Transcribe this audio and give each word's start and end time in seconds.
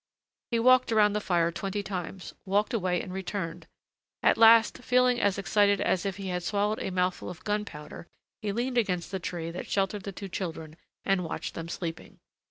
He 0.49 0.57
walked 0.57 0.91
around 0.91 1.13
the 1.13 1.21
fire 1.21 1.51
twenty 1.51 1.83
times, 1.83 2.33
walked 2.43 2.73
away 2.73 3.03
and 3.03 3.13
returned; 3.13 3.67
at 4.23 4.35
last, 4.35 4.79
feeling 4.79 5.19
as 5.21 5.37
excited 5.37 5.79
as 5.79 6.07
if 6.07 6.17
he 6.17 6.29
had 6.29 6.41
swallowed 6.41 6.81
a 6.81 6.89
mouthful 6.89 7.29
of 7.29 7.43
gunpowder, 7.43 8.07
he 8.41 8.51
leaned 8.51 8.79
against 8.79 9.11
the 9.11 9.19
tree 9.19 9.51
that 9.51 9.67
sheltered 9.69 10.01
the 10.01 10.11
two 10.11 10.27
children 10.27 10.75
and 11.05 11.23
watched 11.23 11.53
them 11.53 11.69
sleeping. 11.69 12.17